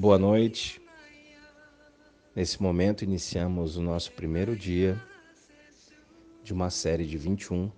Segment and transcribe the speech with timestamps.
[0.00, 0.80] Boa noite.
[2.32, 4.96] Nesse momento iniciamos o nosso primeiro dia
[6.40, 7.68] de uma série de 21,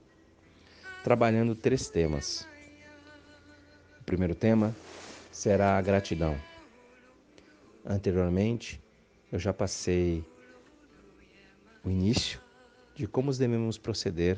[1.03, 2.47] trabalhando três temas.
[4.03, 4.77] O primeiro tema
[5.33, 6.39] será a gratidão.
[7.87, 8.79] Anteriormente,
[9.33, 10.23] eu já passei
[11.83, 12.39] o início
[12.95, 14.37] de como devemos proceder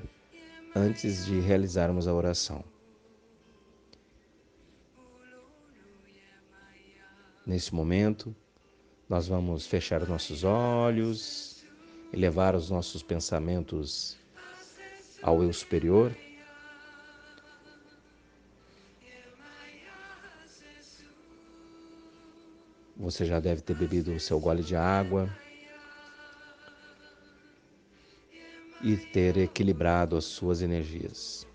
[0.72, 2.62] antes de realizarmos a oração.
[7.44, 8.34] Nesse momento,
[9.08, 11.64] nós vamos fechar nossos olhos,
[12.12, 14.16] elevar os nossos pensamentos
[15.20, 16.14] ao eu superior.
[22.96, 25.28] Você já deve ter bebido o seu gole de água
[28.80, 31.46] e ter equilibrado as suas energias.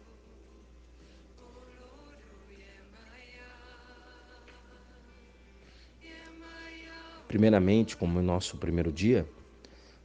[7.27, 9.27] Primeiramente, como nosso primeiro dia,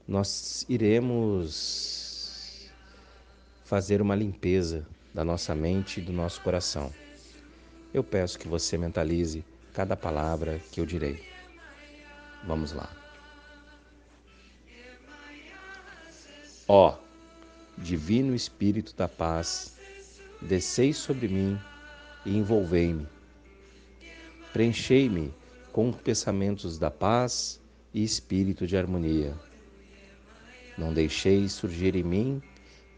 [0.06, 2.70] nós iremos
[3.64, 6.92] fazer uma limpeza da nossa mente e do nosso coração.
[7.94, 11.22] Eu peço que você mentalize cada palavra que eu direi.
[12.44, 12.90] Vamos lá.
[16.66, 16.96] Ó,
[17.78, 19.76] Divino Espírito da Paz,
[20.40, 21.58] descei sobre mim
[22.24, 23.06] e envolvei-me.
[24.52, 25.32] Preenchei-me
[25.72, 27.58] com pensamentos da paz
[27.94, 29.34] e espírito de harmonia.
[30.76, 32.42] Não deixeis surgir em mim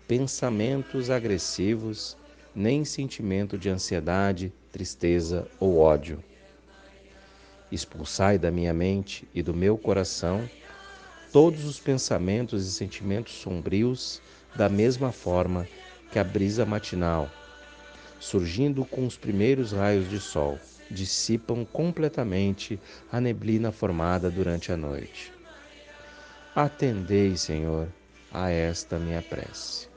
[0.09, 2.17] pensamentos agressivos,
[2.55, 6.23] nem sentimento de ansiedade, tristeza ou ódio.
[7.71, 10.49] Expulsai da minha mente e do meu coração
[11.33, 14.21] todos os pensamentos e sentimentos sombrios,
[14.55, 15.67] da mesma forma
[16.13, 17.29] que a brisa matinal,
[18.21, 20.59] surgindo com os primeiros raios de sol
[20.91, 25.33] dissipam completamente a neblina formada durante a noite.
[26.55, 27.89] Atendei, Senhor,
[28.33, 29.89] a esta minha prece.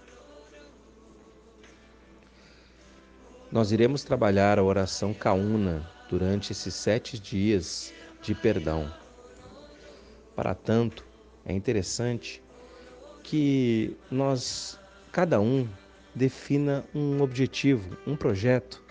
[3.51, 8.91] Nós iremos trabalhar a oração caúna durante esses sete dias de perdão.
[10.35, 11.05] Para tanto,
[11.45, 12.43] é interessante
[13.23, 14.79] que nós,
[15.11, 15.67] cada um,
[16.13, 18.83] defina um objetivo, um projeto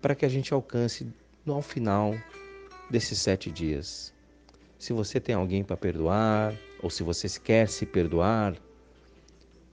[0.00, 1.06] para que a gente alcance
[1.44, 2.14] no final
[2.90, 4.14] desses sete dias.
[4.78, 8.56] Se você tem alguém para perdoar, ou se você quer se perdoar,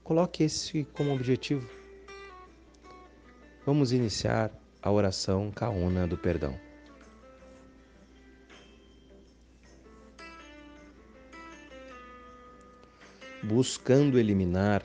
[0.04, 1.68] coloque esse como objetivo.
[3.64, 4.50] Vamos iniciar
[4.82, 6.58] a oração caúna do perdão.
[13.42, 14.84] Buscando eliminar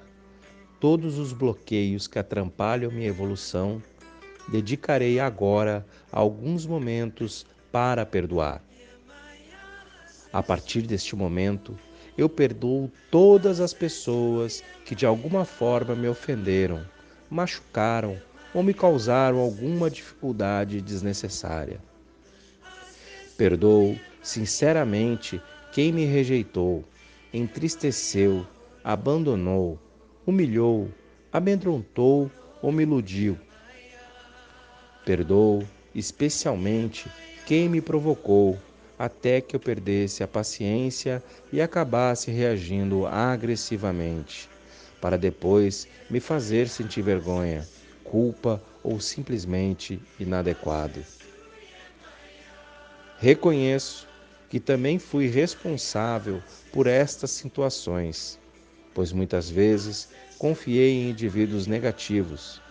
[0.80, 3.82] todos os bloqueios que atrapalham minha evolução
[4.48, 8.62] dedicarei agora alguns momentos para perdoar.
[10.32, 11.78] A partir deste momento,
[12.18, 16.84] eu perdoo todas as pessoas que de alguma forma me ofenderam,
[17.30, 18.20] machucaram
[18.54, 21.80] ou me causaram alguma dificuldade desnecessária.
[23.38, 26.84] Perdoo sinceramente quem me rejeitou,
[27.34, 28.46] entristeceu,
[28.84, 29.80] abandonou,
[30.26, 30.92] humilhou,
[31.32, 32.30] amedrontou
[32.62, 33.38] ou me iludiu
[35.06, 37.12] Perdoo especialmente
[37.46, 38.58] quem me provocou,
[38.98, 41.22] até que eu perdesse a paciência
[41.52, 44.50] e acabasse reagindo agressivamente,
[45.02, 47.68] para depois me fazer sentir vergonha,
[48.06, 51.06] culpa ou simplesmente inadequado.
[53.20, 54.08] Reconheço
[54.50, 56.42] que também fui responsável
[56.72, 58.40] por estas situações,
[58.94, 60.08] pois muitas vezes
[60.40, 62.63] confiei em indivíduos negativos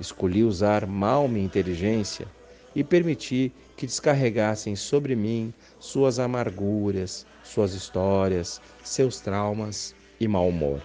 [0.00, 2.26] Escolhi usar mal minha inteligência
[2.74, 10.80] e permiti que descarregassem sobre mim suas amarguras, suas histórias, seus traumas e mau humor.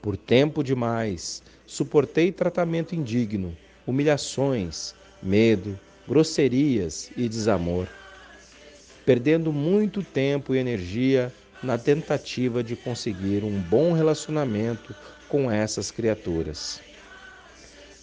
[0.00, 3.56] Por tempo demais, suportei tratamento indigno,
[3.86, 7.88] humilhações, medo, grosserias e desamor,
[9.04, 11.32] perdendo muito tempo e energia
[11.62, 14.94] na tentativa de conseguir um bom relacionamento
[15.28, 16.80] com essas criaturas.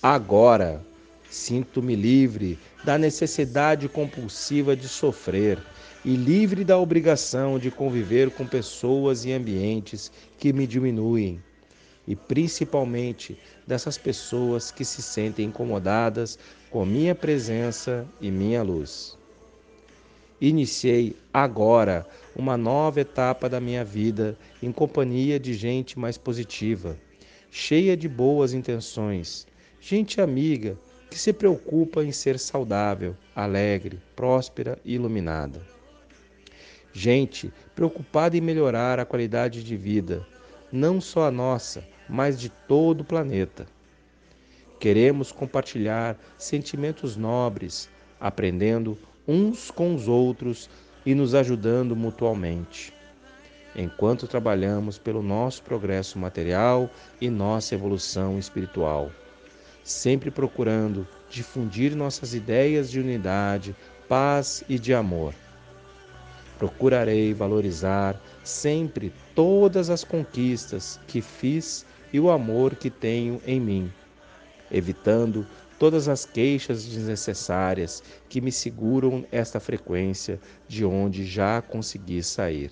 [0.04, 0.86] Agora
[1.30, 5.58] sinto-me livre da necessidade compulsiva de sofrer
[6.04, 11.42] e livre da obrigação de conviver com pessoas e ambientes que me diminuem,
[12.06, 16.38] e principalmente dessas pessoas que se sentem incomodadas
[16.70, 19.18] com minha presença e minha luz.
[20.42, 22.06] Iniciei agora
[22.36, 26.98] uma nova etapa da minha vida em companhia de gente mais positiva,
[27.50, 29.48] cheia de boas intenções
[29.86, 30.78] gente amiga
[31.10, 35.62] que se preocupa em ser saudável, alegre, próspera e iluminada.
[36.94, 40.26] Gente preocupada em melhorar a qualidade de vida,
[40.72, 43.68] não só a nossa, mas de todo o planeta.
[44.80, 47.90] Queremos compartilhar sentimentos nobres,
[48.22, 48.98] aprendendo
[49.28, 50.70] uns com os outros
[51.06, 52.94] e nos ajudando mutualmente,
[53.76, 56.90] enquanto trabalhamos pelo nosso progresso material
[57.20, 59.12] e nossa evolução espiritual,
[59.84, 63.76] sempre procurando difundir nossas ideias de unidade,
[64.08, 65.34] paz e de amor.
[66.58, 73.92] Procurarei valorizar sempre todas as conquistas que fiz e o amor que tenho em mim
[74.74, 75.46] evitando
[75.78, 82.72] todas as queixas desnecessárias que me seguram esta frequência de onde já consegui sair.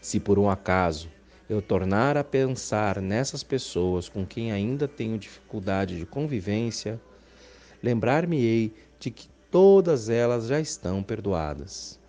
[0.00, 1.10] Se por um acaso
[1.48, 7.00] eu tornar a pensar nessas pessoas com quem ainda tenho dificuldade de convivência,
[7.82, 12.00] lembrar-me-ei de que todas elas já estão perdoadas.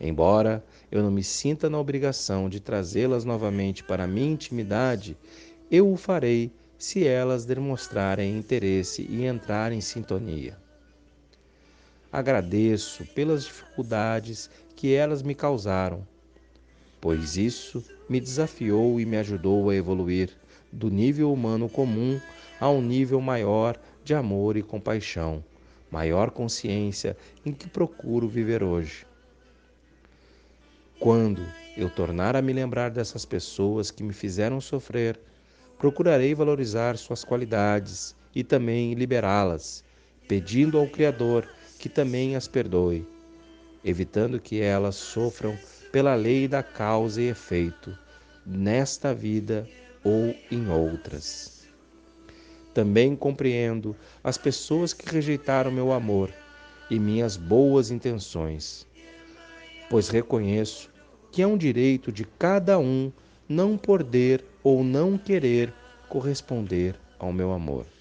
[0.00, 5.16] Embora eu não me sinta na obrigação de trazê-las novamente para a minha intimidade,
[5.70, 10.56] eu o farei se elas demonstrarem interesse e entrar em sintonia.
[12.12, 16.06] Agradeço pelas dificuldades que elas me causaram,
[17.00, 20.30] pois isso me desafiou e me ajudou a evoluir
[20.72, 22.20] do nível humano comum
[22.60, 25.44] a um nível maior de amor e compaixão,
[25.90, 29.06] maior consciência em que procuro viver hoje.
[30.98, 31.42] Quando
[31.76, 35.18] eu tornar a me lembrar dessas pessoas que me fizeram sofrer,
[35.78, 39.84] procurarei valorizar suas qualidades e também liberá-las,
[40.26, 41.46] pedindo ao Criador
[41.78, 43.06] que também as perdoe,
[43.84, 45.56] evitando que elas sofram
[45.96, 47.96] pela lei da causa e efeito,
[48.44, 49.66] nesta vida
[50.04, 51.66] ou em outras.
[52.74, 56.30] Também compreendo as pessoas que rejeitaram meu amor
[56.90, 58.86] e minhas boas intenções,
[59.88, 60.90] pois reconheço
[61.32, 63.10] que é um direito de cada um
[63.48, 65.72] não poder ou não querer
[66.10, 67.95] corresponder ao meu amor.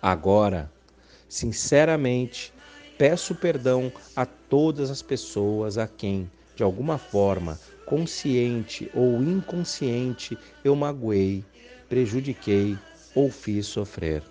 [0.00, 0.70] Agora,
[1.28, 2.52] sinceramente,
[2.96, 10.76] peço perdão a todas as pessoas a quem, de alguma forma, consciente ou inconsciente, eu
[10.76, 11.44] magoei,
[11.88, 12.78] prejudiquei
[13.14, 14.22] ou fiz sofrer.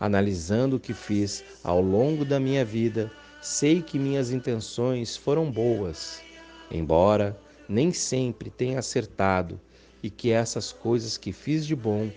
[0.00, 3.10] Analisando o que fiz ao longo da minha vida,
[3.42, 6.22] sei que minhas intenções foram boas,
[6.70, 7.38] embora
[7.68, 9.60] nem sempre tenha acertado
[10.02, 12.10] e que essas coisas que fiz de bom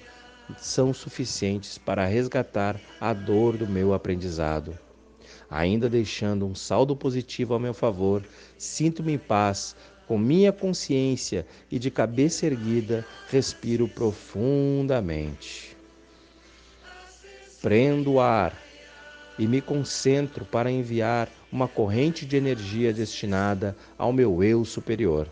[0.58, 4.78] são suficientes para resgatar a dor do meu aprendizado.
[5.50, 8.24] Ainda deixando um saldo positivo a meu favor,
[8.58, 9.76] sinto-me em paz
[10.08, 15.78] com minha consciência e de cabeça erguida, respiro profundamente
[17.62, 18.54] prendo o ar
[19.38, 25.28] e me concentro para enviar uma corrente de energia destinada ao meu eu superior.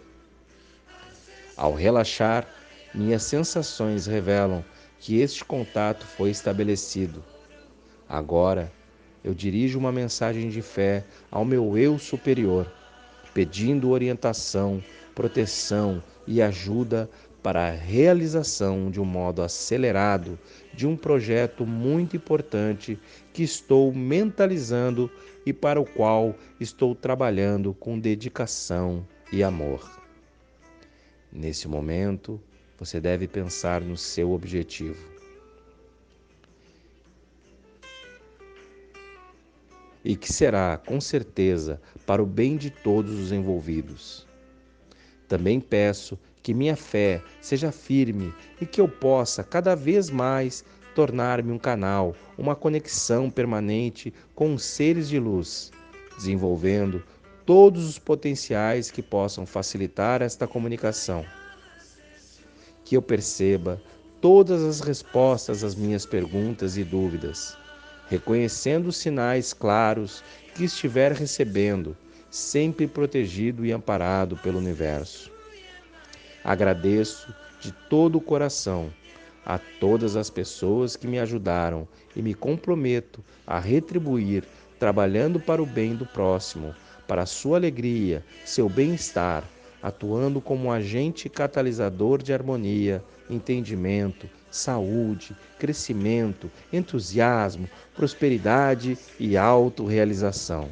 [1.56, 2.48] Ao relaxar,
[2.94, 4.64] minhas sensações revelam
[5.06, 7.24] que este contato foi estabelecido.
[8.10, 8.72] Agora,
[9.24, 12.74] eu dirijo uma mensagem de fé ao meu eu superior,
[13.32, 14.84] pedindo orientação,
[15.14, 17.08] proteção e ajuda
[17.44, 20.40] para a realização de um modo acelerado
[20.74, 22.98] de um projeto muito importante
[23.32, 25.08] que estou mentalizando
[25.46, 29.88] e para o qual estou trabalhando com dedicação e amor.
[31.32, 32.42] Nesse momento,
[32.78, 35.16] você deve pensar no seu objetivo.
[40.04, 44.28] E que será, com certeza, para o bem de todos os envolvidos.
[45.28, 50.64] Também peço que minha fé seja firme e que eu possa cada vez mais
[50.94, 55.72] tornar-me um canal, uma conexão permanente com os seres de luz,
[56.16, 57.04] desenvolvendo
[57.46, 61.26] todos os potenciais que possam facilitar esta comunicação.
[62.86, 63.82] Que eu perceba
[64.22, 67.58] todas as respostas às minhas perguntas e dúvidas,
[68.08, 70.24] reconhecendo os sinais claros
[70.54, 71.98] que estiver recebendo,
[72.32, 75.30] sempre protegido e amparado pelo universo.
[76.44, 78.92] Agradeço de todo o coração
[79.46, 84.44] a todas as pessoas que me ajudaram e me comprometo a retribuir
[84.80, 86.76] trabalhando para o bem do próximo,
[87.08, 89.44] para a sua alegria, seu bem-estar,
[89.86, 100.70] atuando como agente catalisador de harmonia, entendimento, saúde, crescimento, entusiasmo, prosperidade e autorrealização.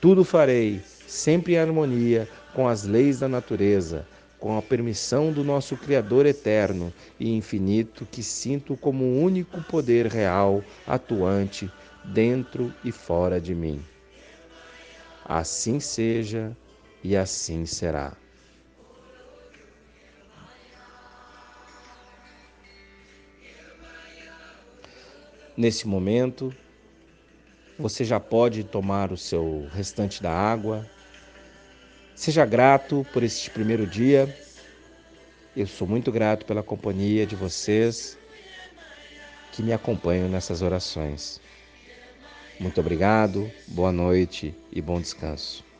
[0.00, 4.04] Tudo farei sempre em harmonia com as leis da natureza,
[4.40, 10.08] com a permissão do nosso Criador eterno e infinito, que sinto como o único poder
[10.08, 11.70] real atuante
[12.02, 13.80] dentro e fora de mim.
[15.24, 16.56] Assim seja
[17.04, 18.14] e assim será.
[25.54, 26.52] Nesse momento,
[27.78, 30.88] você já pode tomar o seu restante da água.
[32.16, 34.34] Seja grato por este primeiro dia.
[35.54, 38.18] Eu sou muito grato pela companhia de vocês
[39.52, 41.40] que me acompanham nessas orações.
[42.58, 45.73] Muito obrigado, boa noite e bom descanso.